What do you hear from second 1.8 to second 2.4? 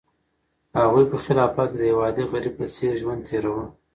یو عادي